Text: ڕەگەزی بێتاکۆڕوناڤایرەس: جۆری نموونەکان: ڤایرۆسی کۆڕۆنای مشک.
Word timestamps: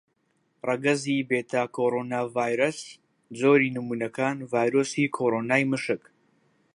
ڕەگەزی 0.67 1.25
بێتاکۆڕوناڤایرەس: 1.29 2.79
جۆری 3.39 3.73
نموونەکان: 3.77 4.37
ڤایرۆسی 4.51 5.05
کۆڕۆنای 5.17 5.63
مشک. 5.71 6.01